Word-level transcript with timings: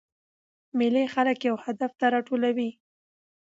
مېلې 0.77 1.03
خلک 1.13 1.37
یو 1.49 1.55
هدف 1.65 1.91
ته 1.99 2.05
راټولوي. 2.13 2.69